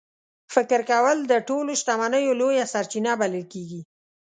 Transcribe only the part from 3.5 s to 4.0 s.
کېږي.